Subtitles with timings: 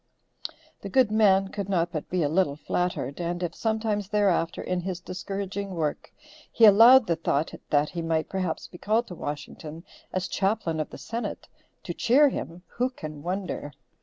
[0.81, 4.79] The good man could not but be a little flattered, and if sometimes, thereafter, in
[4.81, 6.11] his discouraging work,
[6.51, 10.89] he allowed the thought that he might perhaps be called to Washington as chaplain of
[10.89, 11.47] the Senate,
[11.83, 13.73] to cheer him, who can wonder.